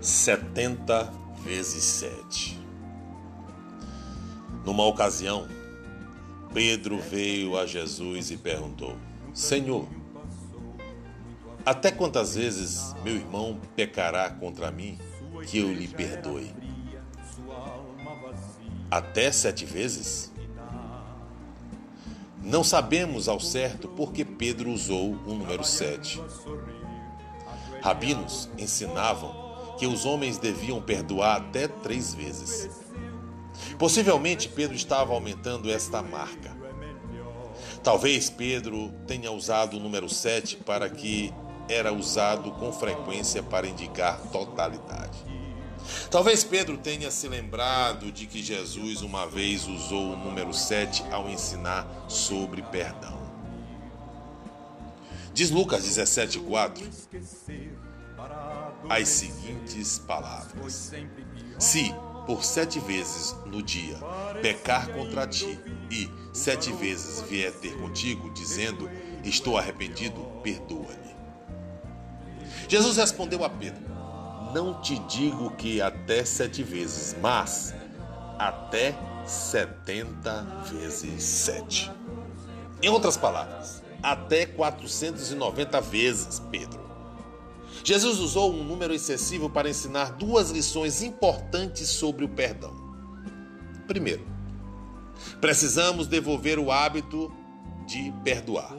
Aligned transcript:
70 0.00 1.12
vezes 1.44 1.84
7. 1.84 2.58
Numa 4.64 4.84
ocasião, 4.84 5.46
Pedro 6.54 6.98
veio 6.98 7.58
a 7.58 7.66
Jesus 7.66 8.30
e 8.30 8.36
perguntou: 8.38 8.96
Senhor, 9.34 9.86
até 11.66 11.90
quantas 11.90 12.34
vezes 12.34 12.94
meu 13.04 13.14
irmão 13.14 13.60
pecará 13.76 14.30
contra 14.30 14.70
mim 14.70 14.98
que 15.46 15.58
eu 15.58 15.72
lhe 15.72 15.86
perdoe? 15.86 16.50
Até 18.90 19.30
sete 19.30 19.66
vezes? 19.66 20.32
Não 22.42 22.64
sabemos 22.64 23.28
ao 23.28 23.38
certo 23.38 23.86
por 23.86 24.12
que 24.12 24.24
Pedro 24.24 24.70
usou 24.70 25.12
o 25.12 25.34
número 25.34 25.62
sete. 25.62 26.20
Rabinos 27.82 28.48
ensinavam 28.58 29.39
que 29.80 29.86
os 29.86 30.04
homens 30.04 30.36
deviam 30.36 30.78
perdoar 30.78 31.38
até 31.38 31.66
três 31.66 32.12
vezes. 32.12 32.68
Possivelmente 33.78 34.46
Pedro 34.46 34.76
estava 34.76 35.14
aumentando 35.14 35.70
esta 35.70 36.02
marca. 36.02 36.54
Talvez 37.82 38.28
Pedro 38.28 38.92
tenha 39.06 39.32
usado 39.32 39.78
o 39.78 39.80
número 39.80 40.06
7 40.06 40.56
para 40.58 40.90
que 40.90 41.32
era 41.66 41.94
usado 41.94 42.50
com 42.50 42.70
frequência 42.70 43.42
para 43.42 43.66
indicar 43.66 44.20
totalidade. 44.30 45.18
Talvez 46.10 46.44
Pedro 46.44 46.76
tenha 46.76 47.10
se 47.10 47.26
lembrado 47.26 48.12
de 48.12 48.26
que 48.26 48.42
Jesus 48.42 49.00
uma 49.00 49.26
vez 49.26 49.66
usou 49.66 50.12
o 50.12 50.16
número 50.18 50.52
7 50.52 51.04
ao 51.10 51.26
ensinar 51.26 52.04
sobre 52.06 52.60
perdão. 52.60 53.18
Diz 55.32 55.50
Lucas 55.50 55.88
17,4: 55.88 56.82
as 58.88 59.08
seguintes 59.08 59.98
palavras: 59.98 60.92
Se 61.58 61.94
por 62.26 62.44
sete 62.44 62.78
vezes 62.80 63.34
no 63.46 63.62
dia 63.62 63.96
pecar 64.40 64.88
contra 64.92 65.26
ti 65.26 65.58
e 65.90 66.08
sete 66.32 66.72
vezes 66.72 67.22
vier 67.22 67.52
ter 67.52 67.76
contigo, 67.78 68.32
dizendo: 68.32 68.88
Estou 69.24 69.58
arrependido, 69.58 70.20
perdoa-lhe. 70.42 71.10
Jesus 72.68 72.96
respondeu 72.96 73.44
a 73.44 73.50
Pedro: 73.50 73.82
Não 74.54 74.80
te 74.80 74.98
digo 75.00 75.50
que 75.56 75.80
até 75.80 76.24
sete 76.24 76.62
vezes, 76.62 77.16
mas 77.20 77.74
até 78.38 78.94
setenta 79.26 80.42
vezes 80.64 81.22
sete. 81.22 81.90
Em 82.82 82.88
outras 82.88 83.16
palavras, 83.16 83.82
até 84.02 84.46
490 84.46 85.80
vezes, 85.82 86.40
Pedro. 86.50 86.89
Jesus 87.82 88.18
usou 88.18 88.52
um 88.52 88.62
número 88.62 88.92
excessivo 88.92 89.48
para 89.48 89.68
ensinar 89.68 90.12
duas 90.12 90.50
lições 90.50 91.02
importantes 91.02 91.88
sobre 91.88 92.24
o 92.24 92.28
perdão. 92.28 92.74
Primeiro, 93.86 94.24
precisamos 95.40 96.06
devolver 96.06 96.58
o 96.58 96.70
hábito 96.70 97.32
de 97.86 98.12
perdoar. 98.22 98.72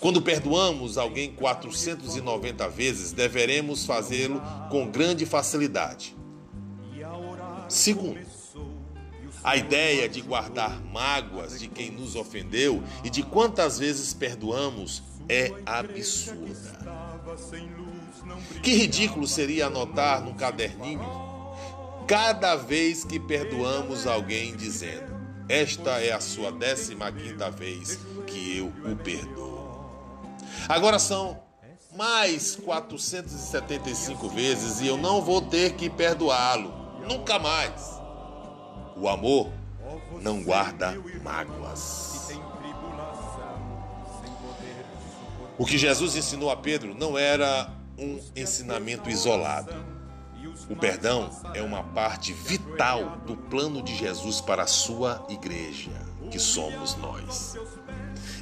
Quando 0.00 0.20
perdoamos 0.20 0.98
alguém 0.98 1.32
490 1.32 2.68
vezes, 2.68 3.12
deveremos 3.12 3.84
fazê-lo 3.84 4.40
com 4.70 4.90
grande 4.90 5.24
facilidade. 5.24 6.16
Segundo, 7.68 8.18
a 9.42 9.56
ideia 9.56 10.08
de 10.08 10.20
guardar 10.20 10.82
mágoas 10.84 11.58
de 11.58 11.68
quem 11.68 11.90
nos 11.90 12.16
ofendeu 12.16 12.82
e 13.04 13.10
de 13.10 13.22
quantas 13.22 13.78
vezes 13.78 14.12
perdoamos 14.12 15.02
é 15.28 15.52
absurda. 15.64 17.07
Que 18.62 18.72
ridículo 18.72 19.26
seria 19.26 19.66
anotar 19.66 20.22
num 20.22 20.34
caderninho 20.34 21.28
cada 22.06 22.56
vez 22.56 23.04
que 23.04 23.20
perdoamos 23.20 24.06
alguém 24.06 24.56
dizendo: 24.56 25.14
Esta 25.48 26.00
é 26.00 26.12
a 26.12 26.20
sua 26.20 26.50
décima 26.50 27.12
quinta 27.12 27.50
vez 27.50 27.98
que 28.26 28.58
eu 28.58 28.66
o 28.90 28.96
perdoo. 28.96 29.58
Agora 30.68 30.98
são 30.98 31.40
mais 31.94 32.56
475 32.56 34.28
vezes 34.28 34.80
e 34.80 34.86
eu 34.86 34.96
não 34.96 35.20
vou 35.20 35.42
ter 35.42 35.74
que 35.74 35.90
perdoá-lo. 35.90 36.72
Nunca 37.06 37.38
mais. 37.38 37.98
O 38.96 39.08
amor 39.08 39.50
não 40.20 40.42
guarda 40.42 40.96
mágoas. 41.22 42.17
O 45.58 45.66
que 45.66 45.76
Jesus 45.76 46.14
ensinou 46.14 46.50
a 46.50 46.56
Pedro 46.56 46.94
não 46.94 47.18
era 47.18 47.68
um 47.98 48.20
ensinamento 48.36 49.10
isolado. 49.10 49.74
O 50.70 50.76
perdão 50.76 51.30
é 51.52 51.60
uma 51.60 51.82
parte 51.82 52.32
vital 52.32 53.18
do 53.26 53.36
plano 53.36 53.82
de 53.82 53.96
Jesus 53.96 54.40
para 54.40 54.62
a 54.62 54.66
sua 54.68 55.26
igreja, 55.28 55.90
que 56.30 56.38
somos 56.38 56.94
nós. 56.96 57.56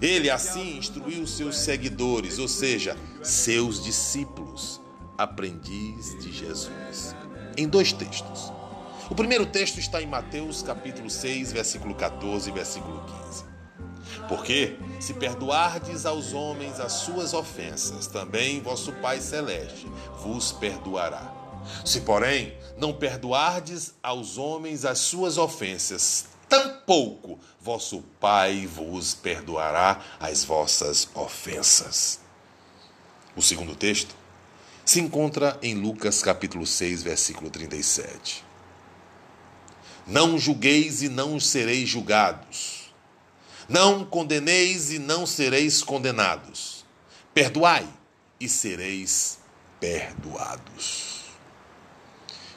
Ele 0.03 0.29
assim 0.29 0.77
instruiu 0.77 1.27
seus 1.27 1.57
seguidores, 1.57 2.39
ou 2.39 2.49
seja, 2.49 2.95
seus 3.23 3.83
discípulos, 3.83 4.79
aprendiz 5.17 6.19
de 6.21 6.31
Jesus, 6.31 7.17
em 7.57 7.67
dois 7.67 7.95
textos. 7.95 8.53
O 9.09 9.15
primeiro 9.15 9.47
texto 9.47 9.79
está 9.79 10.03
em 10.03 10.07
Mateus 10.07 10.63
capítulo 10.63 11.09
6, 11.09 11.53
versículo 11.53 11.95
14 11.95 12.51
e 12.51 12.53
versículo 12.53 13.03
15. 13.31 13.56
Porque 14.29 14.77
se 15.01 15.15
perdoardes 15.15 16.05
aos 16.05 16.33
homens 16.33 16.81
as 16.81 16.93
suas 16.93 17.33
ofensas, 17.33 18.07
também 18.07 18.61
vosso 18.61 18.93
Pai 18.95 19.21
celeste 19.21 19.87
vos 20.21 20.53
perdoará. 20.53 21.33
Se, 21.85 22.01
porém, 22.01 22.57
não 22.77 22.93
perdoardes 22.93 23.95
aos 24.03 24.37
homens 24.37 24.85
as 24.85 24.99
suas 24.99 25.39
ofensas, 25.39 26.27
tampouco 26.49 27.39
vosso 27.61 28.03
Pai 28.21 28.67
vos 28.67 29.15
perdoará 29.15 30.01
as 30.19 30.45
vossas 30.45 31.09
ofensas. 31.15 32.21
O 33.37 33.43
segundo 33.43 33.77
texto 33.77 34.15
se 34.85 35.01
encontra 35.01 35.59
em 35.63 35.75
Lucas 35.75 36.23
capítulo 36.23 36.67
6, 36.67 37.03
versículo 37.03 37.49
37. 37.51 38.45
Não 40.07 40.39
julgueis 40.39 41.03
e 41.03 41.09
não 41.09 41.39
sereis 41.39 41.89
julgados 41.89 42.76
não 43.69 44.05
condeneis 44.05 44.91
e 44.91 44.99
não 44.99 45.27
sereis 45.27 45.83
condenados. 45.83 46.85
Perdoai 47.35 47.89
e 48.41 48.49
sereis 48.49 49.39
perdoados. 49.81 51.25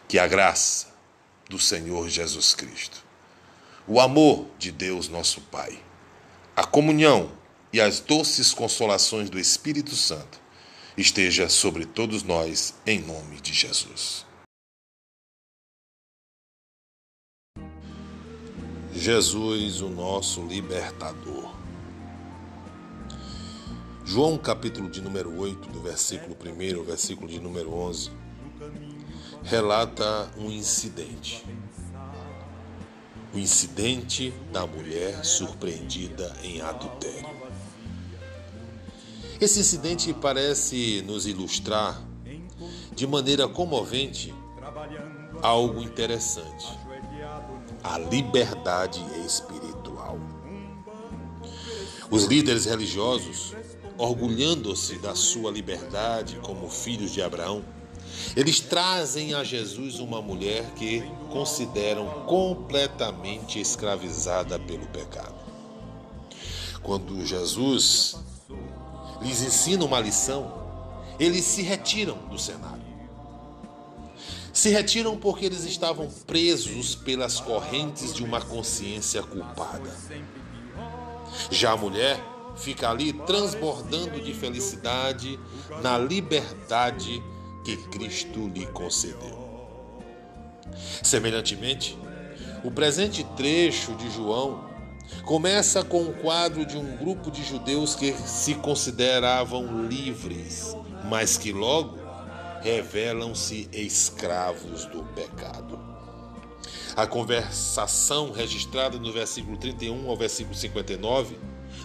Que 0.07 0.17
a 0.19 0.27
graça 0.27 0.87
do 1.49 1.59
Senhor 1.59 2.09
Jesus 2.09 2.53
Cristo, 2.53 3.03
o 3.87 3.99
amor 3.99 4.47
de 4.57 4.71
Deus 4.71 5.07
nosso 5.07 5.41
Pai, 5.41 5.81
a 6.55 6.63
comunhão 6.63 7.31
e 7.73 7.81
as 7.81 7.99
doces 7.99 8.53
consolações 8.53 9.29
do 9.29 9.39
Espírito 9.39 9.95
Santo 9.95 10.39
esteja 10.97 11.49
sobre 11.49 11.85
todos 11.85 12.23
nós, 12.23 12.73
em 12.85 12.99
nome 12.99 13.39
de 13.41 13.53
Jesus. 13.53 14.28
Jesus, 18.99 19.79
o 19.79 19.87
nosso 19.87 20.41
libertador. 20.41 21.55
João, 24.03 24.37
capítulo 24.37 24.89
de 24.89 24.99
número 24.99 25.39
8, 25.39 25.69
do 25.69 25.79
versículo 25.79 26.35
1 26.35 26.77
ao 26.77 26.83
versículo 26.83 27.29
de 27.29 27.39
número 27.39 27.73
11, 27.73 28.11
relata 29.41 30.29
um 30.37 30.51
incidente. 30.51 31.45
O 33.33 33.37
incidente 33.37 34.33
da 34.51 34.67
mulher 34.67 35.23
surpreendida 35.23 36.35
em 36.43 36.59
adultério. 36.59 37.29
Esse 39.39 39.61
incidente 39.61 40.13
parece 40.13 41.01
nos 41.07 41.25
ilustrar 41.25 42.03
de 42.93 43.07
maneira 43.07 43.47
comovente 43.47 44.35
algo 45.41 45.81
interessante 45.81 46.88
a 47.83 47.97
liberdade 47.97 49.03
espiritual. 49.25 50.19
Os 52.11 52.25
líderes 52.25 52.65
religiosos, 52.65 53.53
orgulhando-se 53.97 54.97
da 54.97 55.15
sua 55.15 55.51
liberdade 55.51 56.39
como 56.41 56.69
filhos 56.69 57.11
de 57.11 57.21
Abraão, 57.21 57.63
eles 58.35 58.59
trazem 58.59 59.33
a 59.33 59.43
Jesus 59.43 59.99
uma 59.99 60.21
mulher 60.21 60.65
que 60.73 61.01
consideram 61.31 62.25
completamente 62.25 63.59
escravizada 63.59 64.59
pelo 64.59 64.87
pecado. 64.87 65.35
Quando 66.81 67.25
Jesus 67.25 68.15
lhes 69.21 69.41
ensina 69.41 69.85
uma 69.85 69.99
lição, 69.99 70.51
eles 71.19 71.45
se 71.45 71.61
retiram 71.61 72.17
do 72.29 72.39
cenário 72.39 72.88
se 74.59 74.69
retiram 74.69 75.15
porque 75.15 75.45
eles 75.45 75.63
estavam 75.63 76.09
presos 76.27 76.93
pelas 76.93 77.39
correntes 77.39 78.13
de 78.13 78.23
uma 78.23 78.41
consciência 78.41 79.23
culpada. 79.23 79.89
Já 81.49 81.71
a 81.71 81.77
mulher 81.77 82.21
fica 82.57 82.89
ali 82.89 83.13
transbordando 83.13 84.19
de 84.19 84.33
felicidade 84.33 85.39
na 85.81 85.97
liberdade 85.97 87.23
que 87.63 87.77
Cristo 87.87 88.49
lhe 88.53 88.65
concedeu. 88.65 89.39
Semelhantemente, 91.01 91.97
o 92.61 92.69
presente 92.69 93.23
trecho 93.37 93.95
de 93.95 94.11
João 94.11 94.67
começa 95.23 95.85
com 95.85 96.01
um 96.01 96.11
quadro 96.11 96.65
de 96.65 96.75
um 96.75 96.97
grupo 96.97 97.31
de 97.31 97.45
judeus 97.45 97.95
que 97.95 98.11
se 98.13 98.55
consideravam 98.55 99.87
livres, 99.87 100.75
mas 101.05 101.37
que 101.37 101.53
logo 101.53 101.98
revelam-se 102.61 103.69
escravos 103.71 104.85
do 104.85 105.03
pecado. 105.15 105.79
A 106.95 107.07
conversação 107.07 108.31
registrada 108.31 108.97
no 108.97 109.11
versículo 109.11 109.57
31 109.57 110.09
ao 110.09 110.17
versículo 110.17 110.55
59 110.55 111.37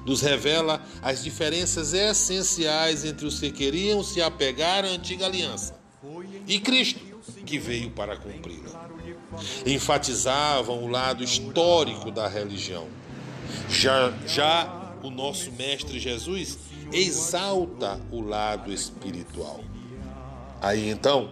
nos 0.05 0.21
revela 0.21 0.82
as 1.03 1.23
diferenças 1.23 1.93
essenciais 1.93 3.05
entre 3.05 3.26
os 3.26 3.38
que 3.38 3.50
queriam 3.50 4.03
se 4.03 4.21
apegar 4.21 4.85
à 4.85 4.88
antiga 4.88 5.26
aliança 5.26 5.85
e 6.47 6.59
Cristo, 6.61 7.00
que 7.47 7.59
veio 7.59 7.91
para 7.91 8.17
cumpri-la. 8.17 8.88
Enfatizavam 9.67 10.85
o 10.85 10.88
lado 10.88 11.25
histórico 11.25 12.11
da 12.11 12.29
religião. 12.29 12.87
Já, 13.69 14.12
já 14.27 14.94
o 15.03 15.11
nosso 15.11 15.50
Mestre 15.53 15.99
Jesus 15.99 16.59
exalta 16.93 18.00
o 18.11 18.20
lado 18.20 18.73
espiritual. 18.73 19.62
Aí 20.65 20.89
então, 20.89 21.31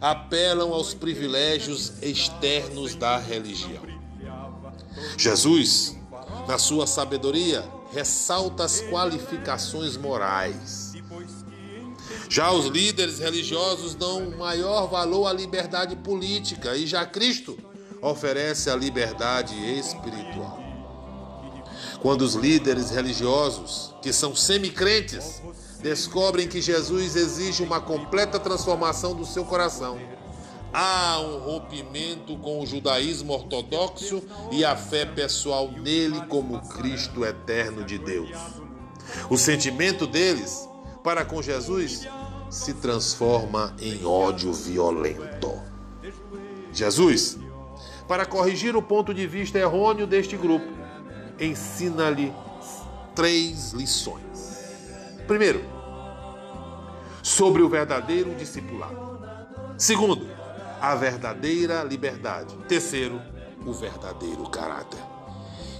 apelam 0.00 0.72
aos 0.72 0.94
privilégios 0.94 1.92
externos 2.00 2.94
da 2.94 3.18
religião. 3.18 3.82
Jesus, 5.18 5.94
na 6.48 6.56
sua 6.56 6.86
sabedoria, 6.86 7.62
ressalta 7.92 8.64
as 8.64 8.80
qualificações 8.80 9.98
morais. 9.98 10.94
Já 12.30 12.50
os 12.50 12.64
líderes 12.64 13.18
religiosos 13.18 13.94
dão 13.94 14.30
maior 14.38 14.86
valor 14.86 15.26
à 15.26 15.34
liberdade 15.34 15.94
política 15.96 16.74
e 16.74 16.86
já 16.86 17.04
Cristo 17.04 17.58
oferece 18.00 18.70
a 18.70 18.74
liberdade 18.74 19.54
espiritual. 19.78 20.58
Quando 22.00 22.22
os 22.22 22.34
líderes 22.34 22.90
religiosos, 22.90 23.94
que 24.00 24.14
são 24.14 24.34
semicrentes, 24.34 25.42
descobrem 25.82 26.46
que 26.46 26.60
Jesus 26.60 27.16
exige 27.16 27.62
uma 27.62 27.80
completa 27.80 28.38
transformação 28.38 29.14
do 29.14 29.26
seu 29.26 29.44
coração, 29.44 29.98
há 30.72 31.20
um 31.20 31.38
rompimento 31.38 32.36
com 32.38 32.60
o 32.60 32.66
judaísmo 32.66 33.32
ortodoxo 33.32 34.22
e 34.50 34.64
a 34.64 34.76
fé 34.76 35.04
pessoal 35.04 35.70
nele 35.70 36.20
como 36.28 36.60
Cristo 36.68 37.24
eterno 37.24 37.84
de 37.84 37.98
Deus. 37.98 38.30
O 39.28 39.36
sentimento 39.36 40.06
deles 40.06 40.68
para 41.02 41.24
com 41.24 41.42
Jesus 41.42 42.06
se 42.48 42.74
transforma 42.74 43.74
em 43.80 44.04
ódio 44.04 44.52
violento. 44.52 45.60
Jesus, 46.72 47.38
para 48.06 48.24
corrigir 48.24 48.76
o 48.76 48.82
ponto 48.82 49.12
de 49.12 49.26
vista 49.26 49.58
errôneo 49.58 50.06
deste 50.06 50.36
grupo, 50.36 50.66
ensina-lhe 51.40 52.32
três 53.14 53.72
lições. 53.72 54.31
Primeiro, 55.26 55.62
sobre 57.22 57.62
o 57.62 57.68
verdadeiro 57.68 58.34
discipulado. 58.34 59.18
Segundo, 59.78 60.28
a 60.80 60.94
verdadeira 60.94 61.82
liberdade. 61.84 62.54
Terceiro, 62.68 63.20
o 63.64 63.72
verdadeiro 63.72 64.42
caráter. 64.50 64.98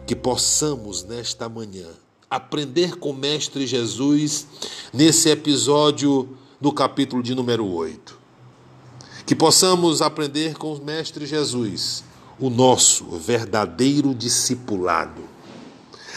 Que 0.07 0.15
possamos 0.15 1.05
nesta 1.05 1.49
manhã 1.49 1.89
aprender 2.31 2.97
com 2.97 3.11
o 3.11 3.15
Mestre 3.15 3.67
Jesus 3.67 4.47
nesse 4.93 5.29
episódio 5.29 6.37
do 6.61 6.73
capítulo 6.73 7.23
de 7.23 7.35
número 7.35 7.67
8. 7.67 8.19
Que 9.27 9.35
possamos 9.35 10.01
aprender 10.01 10.55
com 10.55 10.73
o 10.73 10.83
Mestre 10.83 11.27
Jesus 11.27 12.05
o 12.39 12.49
nosso 12.49 13.05
verdadeiro 13.19 14.15
discipulado, 14.15 15.23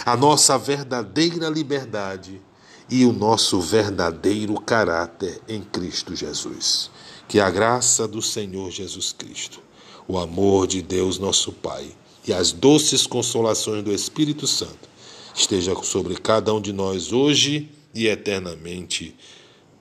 a 0.06 0.16
nossa 0.16 0.58
verdadeira 0.58 1.50
liberdade 1.50 2.42
e 2.90 3.06
o 3.06 3.12
nosso 3.12 3.60
verdadeiro 3.60 4.60
caráter 4.60 5.42
em 5.48 5.62
Cristo 5.62 6.16
Jesus. 6.16 6.90
Que 7.28 7.40
a 7.40 7.50
graça 7.50 8.08
do 8.08 8.22
Senhor 8.22 8.70
Jesus 8.70 9.12
Cristo, 9.12 9.60
o 10.08 10.18
amor 10.18 10.68
de 10.68 10.82
Deus 10.82 11.18
nosso 11.18 11.52
Pai 11.52 11.96
e 12.28 12.34
as 12.34 12.52
doces 12.52 13.08
consolações 13.08 13.84
do 13.84 13.92
Espírito 13.92 14.48
Santo 14.48 14.90
esteja 15.34 15.76
sobre 15.84 16.16
cada 16.16 16.54
um 16.54 16.62
de 16.62 16.72
nós 16.72 17.12
hoje 17.12 17.70
e 17.94 18.08
eternamente, 18.08 19.16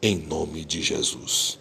em 0.03 0.19
nome 0.19 0.65
de 0.65 0.83
Jesus. 0.83 1.59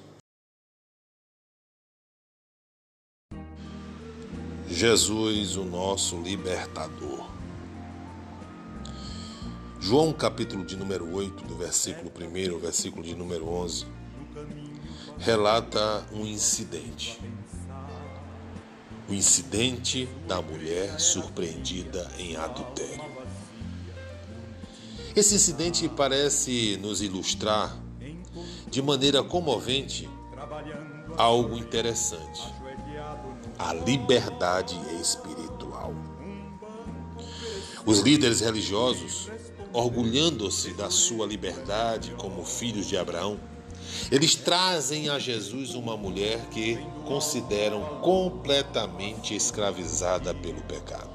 Jesus, 4.69 5.55
o 5.55 5.63
nosso 5.63 6.19
libertador. 6.21 7.32
João, 9.85 10.13
capítulo 10.13 10.63
de 10.63 10.77
número 10.77 11.13
8, 11.13 11.43
do 11.43 11.57
versículo 11.57 12.09
1 12.09 12.53
ao 12.53 12.57
versículo 12.57 13.03
de 13.03 13.13
número 13.13 13.49
11 13.49 13.85
relata 15.19 16.05
um 16.13 16.25
incidente. 16.25 17.19
O 19.09 19.13
incidente 19.13 20.07
da 20.25 20.41
mulher 20.41 21.01
surpreendida 21.01 22.09
em 22.17 22.37
adultério. 22.37 23.03
Esse 25.13 25.35
incidente 25.35 25.89
parece 25.89 26.79
nos 26.81 27.01
ilustrar 27.01 27.77
de 28.71 28.81
maneira 28.81 29.21
comovente 29.21 30.09
algo 31.17 31.57
interessante: 31.57 32.41
a 33.59 33.73
liberdade 33.73 34.79
espiritual. 35.01 35.93
Os 37.85 37.99
líderes 37.99 38.39
religiosos, 38.39 39.29
orgulhando-se 39.73 40.73
da 40.75 40.89
sua 40.91 41.25
liberdade 41.25 42.13
como 42.17 42.45
filhos 42.45 42.87
de 42.87 42.95
Abraão, 42.95 43.39
eles 44.11 44.35
trazem 44.35 45.09
a 45.09 45.17
Jesus 45.17 45.73
uma 45.73 45.97
mulher 45.97 46.39
que 46.51 46.77
consideram 47.05 47.99
completamente 48.01 49.35
escravizada 49.35 50.33
pelo 50.33 50.61
pecado. 50.61 51.09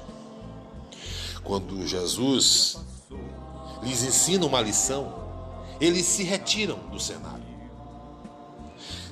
Quando 1.43 1.87
Jesus 1.87 2.77
lhes 3.81 4.03
ensina 4.03 4.45
uma 4.45 4.61
lição, 4.61 5.13
eles 5.79 6.05
se 6.05 6.23
retiram 6.23 6.77
do 6.89 6.99
cenário. 6.99 7.47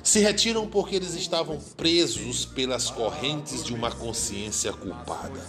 Se 0.02 0.20
retiram 0.20 0.66
porque 0.66 0.96
eles 0.96 1.14
estavam 1.14 1.58
presos 1.76 2.44
pelas 2.44 2.90
correntes 2.90 3.64
de 3.64 3.74
uma 3.74 3.90
consciência 3.90 4.72
culpada. 4.72 5.44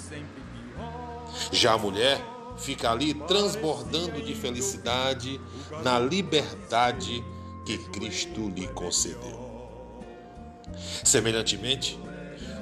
Já 1.52 1.74
a 1.74 1.78
mulher 1.78 2.20
fica 2.60 2.92
ali 2.92 3.14
transbordando 3.14 4.22
de 4.22 4.36
felicidade 4.36 5.40
na 5.84 6.00
liberdade 6.00 7.24
que 7.66 7.78
Cristo 7.90 8.50
lhe 8.50 8.68
concedeu. 8.68 9.50
Semelhantemente, 11.04 12.00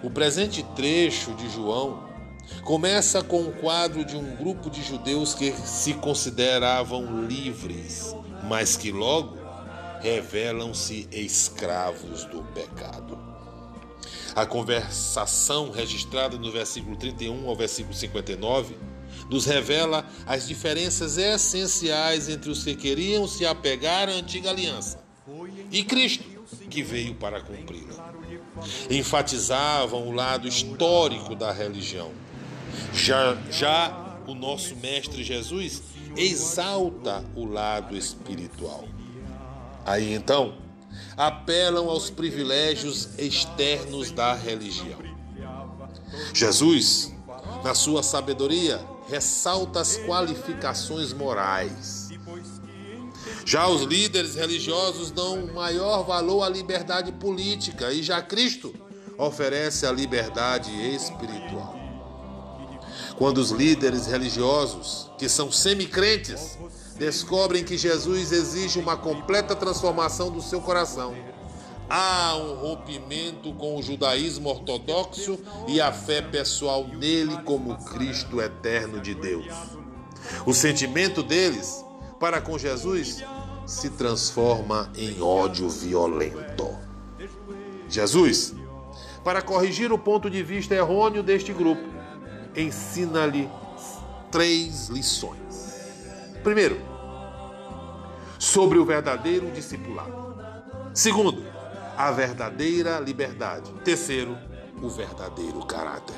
o 0.04 0.10
presente 0.10 0.63
trecho 0.75 1.34
de 1.34 1.50
João 1.50 2.08
começa 2.63 3.24
com 3.24 3.42
um 3.42 3.51
quadro 3.51 4.06
de 4.06 4.16
um 4.16 4.36
grupo 4.36 4.70
de 4.70 4.82
judeus 4.84 5.34
que 5.34 5.51
se 5.51 5.94
consideravam 5.96 7.25
livres, 7.25 8.16
mas 8.44 8.77
que 8.77 8.92
logo 8.92 9.38
revelam-se 10.01 11.08
escravos 11.12 12.24
do 12.25 12.44
pecado. 12.54 13.18
A 14.36 14.46
conversação 14.46 15.72
registrada 15.72 16.38
no 16.38 16.51
versículo 16.51 16.96
31 16.96 17.50
ao 17.50 17.56
versículo 17.56 17.96
59 17.96 18.75
nos 19.29 19.46
revela 19.46 20.05
as 20.25 20.48
diferenças 20.48 21.17
essenciais 21.17 22.29
entre 22.29 22.50
os 22.50 22.63
que 22.63 22.75
queriam 22.75 23.27
se 23.27 23.46
apegar 23.46 24.10
à 24.10 24.13
antiga 24.13 24.50
aliança 24.50 25.07
e 25.72 25.84
Cristo, 25.84 26.24
que 26.69 26.81
veio 26.81 27.15
para 27.15 27.41
cumpri-la. 27.41 28.13
Enfatizavam 28.89 30.07
o 30.07 30.12
lado 30.12 30.48
histórico 30.48 31.36
da 31.36 31.51
religião. 31.51 32.12
Já, 32.93 33.38
já 33.51 34.19
o 34.25 34.34
nosso 34.34 34.75
Mestre 34.77 35.24
Jesus 35.24 35.84
exalta 36.15 37.24
o 37.36 37.46
lado 37.46 37.96
espiritual. 37.96 38.86
Aí 39.86 40.13
então, 40.13 40.55
apelam 41.15 41.89
aos 41.89 42.10
privilégios 42.10 43.10
externos 43.17 44.12
da 44.12 44.34
religião. 44.34 45.00
Jesus, 46.34 47.13
na 47.63 47.75
sua 47.75 48.01
sabedoria, 48.01 48.79
ressalta 49.08 49.80
as 49.80 49.98
qualificações 49.98 51.14
morais. 51.14 52.10
Já 53.46 53.68
os 53.68 53.84
líderes 53.84 54.36
religiosos 54.36 55.12
dão 55.12 55.48
maior 55.48 56.04
valor 56.04 56.44
à 56.44 56.50
liberdade 56.50 57.12
política 57.14 57.92
e 57.92 58.04
já 58.04 58.22
Cristo 58.22 58.74
oferece 59.18 59.86
a 59.86 59.92
liberdade 59.92 60.72
espiritual. 60.94 61.76
Quando 63.18 63.40
os 63.40 63.52
líderes 63.52 64.06
religiosos, 64.06 65.10
que 65.18 65.28
são 65.28 65.52
semicrentes, 65.52 66.58
descobrem 66.98 67.64
que 67.64 67.78
Jesus 67.78 68.32
exige 68.32 68.80
uma 68.80 68.96
completa 68.96 69.56
transformação 69.56 70.30
do 70.30 70.42
seu 70.42 70.62
coração, 70.62 71.16
há 71.89 72.36
um 72.36 72.56
rompimento 72.56 73.53
com 73.53 73.77
o 73.77 73.82
judaísmo 73.82 74.50
ortodoxo 74.50 75.39
e 75.67 75.79
a 75.79 75.91
fé 75.91 76.22
pessoal 76.22 76.88
nele 76.88 77.38
como 77.44 77.77
Cristo 77.86 78.41
eterno 78.41 79.00
de 79.00 79.13
Deus. 79.13 79.53
O 80.46 80.53
sentimento 80.53 81.24
deles 81.24 81.84
para 82.20 82.41
com 82.41 82.58
Jesus 82.58 83.24
se 83.65 83.89
transforma 83.91 84.91
em 84.96 85.22
ódio 85.22 85.70
violento. 85.70 86.77
Jesus, 87.89 88.53
para 89.24 89.41
corrigir 89.41 89.91
o 89.91 89.98
ponto 89.98 90.29
de 90.29 90.44
vista 90.44 90.74
errôneo 90.75 91.24
deste 91.24 91.53
grupo, 91.53 91.84
ensina-lhe 92.56 93.50
três 94.32 94.89
lições. 94.89 95.38
Primeiro, 96.44 96.79
sobre 98.39 98.77
o 98.77 98.86
verdadeiro 98.86 99.51
discipulado. 99.51 100.36
Segundo, 100.94 101.46
a 101.98 102.12
verdadeira 102.12 103.00
liberdade. 103.00 103.72
Terceiro, 103.84 104.38
o 104.82 104.88
verdadeiro 104.88 105.66
caráter. 105.66 106.16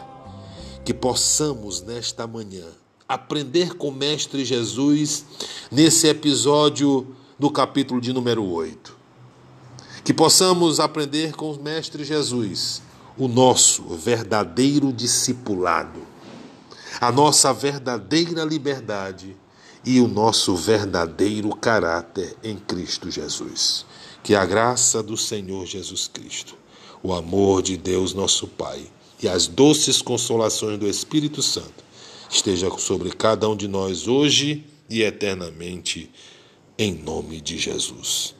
Que 0.83 0.93
possamos 0.93 1.81
nesta 1.81 2.27
manhã 2.27 2.65
aprender 3.07 3.75
com 3.75 3.87
o 3.87 3.91
Mestre 3.91 4.43
Jesus 4.43 5.25
nesse 5.71 6.07
episódio 6.07 7.15
do 7.39 7.49
capítulo 7.49 8.01
de 8.01 8.11
número 8.11 8.43
8. 8.43 8.97
Que 10.03 10.13
possamos 10.13 10.81
aprender 10.81 11.33
com 11.33 11.53
o 11.53 11.63
Mestre 11.63 12.03
Jesus 12.03 12.81
o 13.17 13.27
nosso 13.27 13.83
verdadeiro 13.95 14.91
discipulado, 14.91 16.01
a 16.99 17.11
nossa 17.11 17.53
verdadeira 17.53 18.43
liberdade 18.43 19.35
e 19.85 20.01
o 20.01 20.07
nosso 20.07 20.55
verdadeiro 20.55 21.55
caráter 21.55 22.35
em 22.43 22.57
Cristo 22.57 23.09
Jesus. 23.09 23.85
Que 24.23 24.35
a 24.35 24.45
graça 24.45 25.01
do 25.01 25.17
Senhor 25.17 25.65
Jesus 25.65 26.07
Cristo, 26.07 26.55
o 27.01 27.13
amor 27.13 27.61
de 27.61 27.77
Deus 27.77 28.13
nosso 28.13 28.47
Pai 28.47 28.81
e 29.21 29.27
as 29.27 29.47
doces 29.47 30.01
consolações 30.01 30.77
do 30.77 30.87
Espírito 30.87 31.41
Santo 31.41 31.83
esteja 32.29 32.69
sobre 32.77 33.11
cada 33.11 33.49
um 33.49 33.55
de 33.55 33.67
nós 33.67 34.07
hoje 34.07 34.65
e 34.89 35.01
eternamente, 35.01 36.09
em 36.77 36.93
nome 36.93 37.41
de 37.41 37.57
Jesus. 37.57 38.38